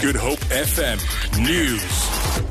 Good 0.00 0.16
Hope 0.16 0.38
FM 0.48 0.98
News. 1.38 2.49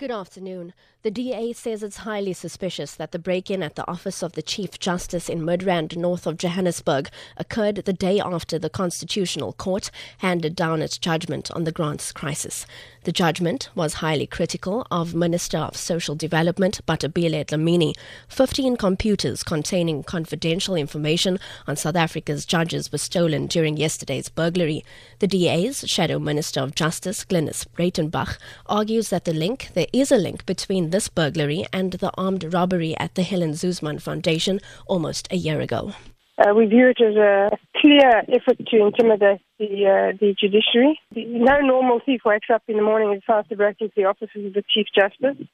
Good 0.00 0.10
afternoon. 0.10 0.72
The 1.02 1.10
DA 1.10 1.54
says 1.54 1.82
it's 1.82 1.98
highly 1.98 2.34
suspicious 2.34 2.94
that 2.94 3.12
the 3.12 3.18
break 3.18 3.50
in 3.50 3.62
at 3.62 3.74
the 3.74 3.90
office 3.90 4.22
of 4.22 4.32
the 4.32 4.42
Chief 4.42 4.78
Justice 4.78 5.30
in 5.30 5.40
Midrand, 5.40 5.96
north 5.96 6.26
of 6.26 6.36
Johannesburg, 6.36 7.08
occurred 7.38 7.76
the 7.76 7.92
day 7.94 8.20
after 8.20 8.58
the 8.58 8.68
Constitutional 8.68 9.54
Court 9.54 9.90
handed 10.18 10.54
down 10.56 10.82
its 10.82 10.98
judgment 10.98 11.50
on 11.52 11.64
the 11.64 11.72
grants 11.72 12.12
crisis. 12.12 12.66
The 13.04 13.12
judgment 13.12 13.70
was 13.74 13.94
highly 13.94 14.26
critical 14.26 14.86
of 14.90 15.14
Minister 15.14 15.56
of 15.56 15.74
Social 15.74 16.14
Development 16.14 16.84
Bathabile 16.86 17.46
Dlamini. 17.46 17.94
15 18.28 18.76
computers 18.76 19.42
containing 19.42 20.02
confidential 20.02 20.74
information 20.74 21.38
on 21.66 21.76
South 21.76 21.96
Africa's 21.96 22.44
judges 22.44 22.92
were 22.92 22.98
stolen 22.98 23.46
during 23.46 23.78
yesterday's 23.78 24.28
burglary. 24.28 24.84
The 25.20 25.26
DA's 25.26 25.88
Shadow 25.88 26.18
Minister 26.18 26.60
of 26.60 26.74
Justice, 26.74 27.24
Glynis 27.24 27.66
Breytenbach, 27.66 28.36
argues 28.66 29.08
that 29.08 29.24
the 29.24 29.32
link, 29.32 29.70
there 29.72 29.86
is 29.92 30.12
a 30.12 30.16
link 30.16 30.46
between 30.46 30.90
this 30.90 31.08
burglary 31.08 31.66
and 31.72 31.92
the 31.94 32.10
armed 32.16 32.52
robbery 32.52 32.96
at 32.98 33.14
the 33.14 33.22
Helen 33.22 33.54
Suzman 33.54 33.98
Foundation 33.98 34.60
almost 34.86 35.28
a 35.30 35.36
year 35.36 35.60
ago. 35.60 35.92
Uh, 36.38 36.54
we 36.54 36.64
view 36.64 36.88
it 36.88 37.00
as 37.00 37.16
a 37.16 37.50
clear 37.76 38.22
effort 38.28 38.58
to 38.66 38.76
intimidate 38.86 39.42
the 39.58 39.84
uh, 39.84 40.16
the 40.18 40.34
judiciary. 40.40 40.98
No 41.14 41.60
normal 41.60 42.00
thief 42.04 42.22
wakes 42.24 42.48
up 42.52 42.62
in 42.66 42.76
the 42.76 42.82
morning 42.82 43.10
and 43.10 43.20
decides 43.20 43.48
to 43.48 43.56
break 43.56 43.76
into 43.80 43.92
the 43.94 44.04
offices 44.04 44.46
of 44.46 44.54
the 44.54 44.64
Chief 44.72 44.86
Justice. 44.94 45.46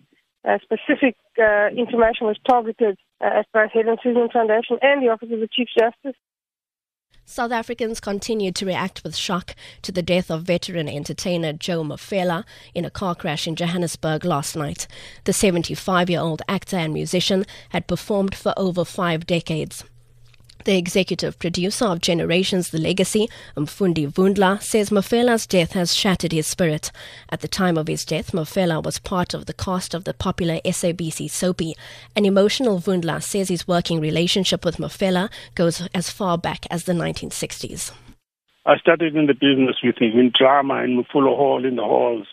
Uh, 0.46 0.58
specific 0.62 1.16
uh, 1.42 1.68
information 1.76 2.28
was 2.28 2.38
targeted 2.48 2.96
uh, 3.20 3.40
at 3.40 3.46
both 3.52 3.72
Helen 3.72 3.96
Suzman 4.00 4.28
Foundation 4.32 4.78
and 4.80 5.02
the 5.02 5.08
Office 5.08 5.30
of 5.32 5.40
the 5.40 5.48
Chief 5.50 5.66
Justice. 5.76 6.14
South 7.28 7.50
Africans 7.50 7.98
continued 7.98 8.54
to 8.54 8.66
react 8.66 9.02
with 9.02 9.16
shock 9.16 9.56
to 9.82 9.90
the 9.90 10.00
death 10.00 10.30
of 10.30 10.44
veteran 10.44 10.88
entertainer 10.88 11.52
Joe 11.52 11.82
Mafela 11.82 12.44
in 12.72 12.84
a 12.84 12.90
car 12.90 13.16
crash 13.16 13.48
in 13.48 13.56
Johannesburg 13.56 14.24
last 14.24 14.54
night. 14.54 14.86
The 15.24 15.32
75 15.32 16.08
year 16.08 16.20
old 16.20 16.42
actor 16.48 16.76
and 16.76 16.94
musician 16.94 17.44
had 17.70 17.88
performed 17.88 18.36
for 18.36 18.54
over 18.56 18.84
five 18.84 19.26
decades. 19.26 19.82
The 20.66 20.76
executive 20.76 21.38
producer 21.38 21.84
of 21.84 22.00
Generations 22.00 22.70
The 22.70 22.78
Legacy, 22.78 23.28
Mfundi 23.56 24.12
Vundla, 24.12 24.60
says 24.60 24.90
Mafela's 24.90 25.46
death 25.46 25.74
has 25.74 25.94
shattered 25.94 26.32
his 26.32 26.48
spirit. 26.48 26.90
At 27.30 27.40
the 27.40 27.46
time 27.46 27.78
of 27.78 27.86
his 27.86 28.04
death, 28.04 28.32
Mafela 28.32 28.82
was 28.82 28.98
part 28.98 29.32
of 29.32 29.46
the 29.46 29.54
cast 29.54 29.94
of 29.94 30.02
the 30.02 30.12
popular 30.12 30.58
SABC 30.64 31.26
soapie. 31.26 31.74
An 32.16 32.24
emotional 32.24 32.80
Vundla 32.80 33.22
says 33.22 33.48
his 33.48 33.68
working 33.68 34.00
relationship 34.00 34.64
with 34.64 34.78
Mafela 34.78 35.30
goes 35.54 35.86
as 35.94 36.10
far 36.10 36.36
back 36.36 36.66
as 36.68 36.82
the 36.82 36.92
1960s. 36.92 37.92
I 38.66 38.76
started 38.78 39.14
in 39.14 39.28
the 39.28 39.34
business 39.34 39.76
with 39.84 39.98
him 39.98 40.18
in 40.18 40.32
drama 40.36 40.82
in 40.82 41.00
Mufullo 41.00 41.36
Hall 41.36 41.64
in 41.64 41.76
the 41.76 41.84
halls. 41.84 42.26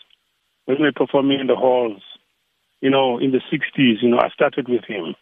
When 0.64 0.78
we 0.78 0.86
were 0.86 0.92
performing 0.92 1.38
in 1.38 1.46
the 1.46 1.54
halls, 1.54 2.02
you 2.80 2.90
know, 2.90 3.16
in 3.16 3.30
the 3.30 3.40
60s, 3.52 4.02
you 4.02 4.08
know, 4.08 4.18
I 4.18 4.30
started 4.30 4.68
with 4.68 4.84
him 4.86 5.14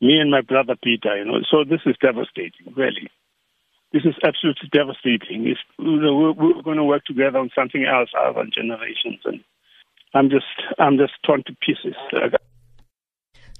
me 0.00 0.18
and 0.18 0.30
my 0.30 0.40
brother 0.40 0.76
Peter, 0.82 1.16
you 1.16 1.24
know. 1.24 1.40
So 1.50 1.64
this 1.64 1.80
is 1.86 1.96
devastating, 2.00 2.72
really. 2.76 3.10
This 3.92 4.04
is 4.04 4.14
absolutely 4.24 4.68
devastating. 4.72 5.44
You 5.44 5.56
know, 5.78 6.34
we're, 6.36 6.62
going 6.62 6.76
to 6.76 6.84
work 6.84 7.04
together 7.04 7.38
on 7.38 7.50
something 7.54 7.84
else 7.84 8.10
other 8.18 8.44
generations, 8.52 9.20
and 9.24 9.40
I'm 10.14 10.28
just, 10.28 10.46
I'm 10.78 10.98
just 10.98 11.14
torn 11.24 11.44
to 11.46 11.56
pieces. 11.64 11.94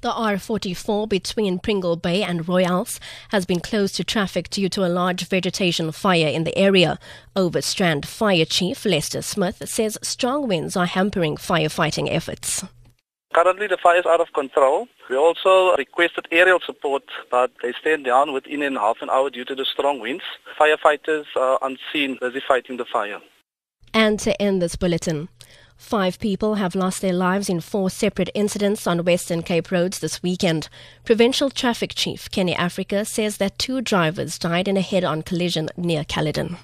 The 0.02 0.10
R44 0.10 1.08
between 1.08 1.58
Pringle 1.58 1.96
Bay 1.96 2.22
and 2.22 2.46
Rooi-Els 2.46 3.00
has 3.30 3.46
been 3.46 3.60
closed 3.60 3.96
to 3.96 4.04
traffic 4.04 4.50
due 4.50 4.68
to 4.68 4.84
a 4.84 4.92
large 4.92 5.26
vegetation 5.26 5.90
fire 5.90 6.28
in 6.28 6.44
the 6.44 6.56
area. 6.56 6.98
Overstrand 7.34 8.04
Fire 8.04 8.44
Chief 8.44 8.84
Lester 8.84 9.22
Smith 9.22 9.66
says 9.66 9.96
strong 10.02 10.46
winds 10.48 10.76
are 10.76 10.86
hampering 10.86 11.36
firefighting 11.36 12.12
efforts. 12.12 12.62
Currently, 13.36 13.66
the 13.66 13.76
fire 13.76 13.98
is 13.98 14.06
out 14.06 14.22
of 14.22 14.32
control. 14.32 14.88
We 15.10 15.16
also 15.16 15.76
requested 15.76 16.26
aerial 16.32 16.58
support, 16.64 17.02
but 17.30 17.50
they 17.62 17.74
stand 17.78 18.06
down 18.06 18.32
within 18.32 18.62
a 18.62 18.80
half 18.80 18.96
an 19.02 19.10
hour 19.10 19.28
due 19.28 19.44
to 19.44 19.54
the 19.54 19.66
strong 19.66 20.00
winds. 20.00 20.24
Firefighters 20.58 21.26
are 21.36 21.58
unseen, 21.60 22.16
busy 22.18 22.40
fighting 22.48 22.78
the 22.78 22.86
fire. 22.86 23.20
And 23.92 24.18
to 24.20 24.40
end 24.40 24.62
this 24.62 24.76
bulletin, 24.76 25.28
Five 25.76 26.18
people 26.18 26.54
have 26.54 26.74
lost 26.74 27.02
their 27.02 27.12
lives 27.12 27.50
in 27.50 27.60
four 27.60 27.90
separate 27.90 28.30
incidents 28.34 28.86
on 28.86 29.04
Western 29.04 29.42
Cape 29.42 29.70
roads 29.70 29.98
this 29.98 30.22
weekend. 30.22 30.70
Provincial 31.04 31.50
Traffic 31.50 31.92
Chief 31.94 32.30
Kenny 32.30 32.54
Africa 32.54 33.04
says 33.04 33.36
that 33.36 33.58
two 33.58 33.82
drivers 33.82 34.38
died 34.38 34.68
in 34.68 34.78
a 34.78 34.80
head 34.80 35.04
on 35.04 35.20
collision 35.20 35.68
near 35.76 36.02
Caledon. 36.04 36.56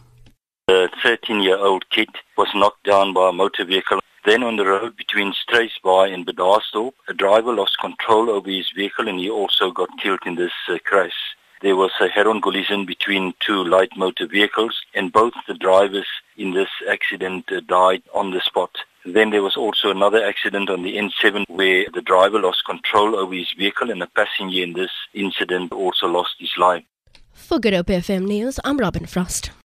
A 0.68 0.88
13 1.02 1.42
year 1.42 1.58
old 1.58 1.90
kid 1.90 2.08
was 2.38 2.48
knocked 2.54 2.84
down 2.84 3.12
by 3.12 3.28
a 3.28 3.32
motor 3.32 3.66
vehicle 3.66 4.00
then 4.24 4.42
on 4.42 4.56
the 4.56 4.66
road 4.66 4.96
between 4.96 5.32
Struisbaai 5.32 6.12
and 6.12 6.26
Bredasdorp, 6.26 6.92
a 7.08 7.14
driver 7.14 7.52
lost 7.52 7.78
control 7.80 8.30
over 8.30 8.48
his 8.48 8.70
vehicle 8.70 9.08
and 9.08 9.18
he 9.18 9.28
also 9.28 9.70
got 9.70 9.88
killed 10.00 10.20
in 10.26 10.36
this 10.36 10.52
uh, 10.68 10.78
crash. 10.84 11.34
There 11.60 11.76
was 11.76 11.92
a 12.00 12.08
head-on 12.08 12.40
collision 12.40 12.84
between 12.86 13.34
two 13.38 13.62
light 13.64 13.90
motor 13.96 14.26
vehicles 14.26 14.82
and 14.94 15.12
both 15.12 15.32
the 15.46 15.54
drivers 15.54 16.08
in 16.36 16.54
this 16.54 16.68
accident 16.90 17.50
uh, 17.52 17.60
died 17.60 18.02
on 18.12 18.32
the 18.32 18.40
spot. 18.40 18.70
Then 19.04 19.30
there 19.30 19.42
was 19.42 19.56
also 19.56 19.90
another 19.90 20.24
accident 20.24 20.70
on 20.70 20.82
the 20.82 20.96
N7 20.96 21.44
where 21.48 21.86
the 21.94 22.02
driver 22.02 22.40
lost 22.40 22.64
control 22.64 23.16
over 23.16 23.34
his 23.34 23.52
vehicle 23.56 23.90
and 23.90 24.02
a 24.02 24.08
passenger 24.08 24.62
in 24.62 24.72
this 24.72 24.90
incident 25.14 25.72
also 25.72 26.06
lost 26.06 26.34
his 26.38 26.52
life. 26.56 26.84
For 27.32 27.60
Good 27.60 27.74
Hope 27.74 27.86
FM 27.86 28.26
News, 28.26 28.58
I'm 28.64 28.78
Robin 28.78 29.06
Frost. 29.06 29.52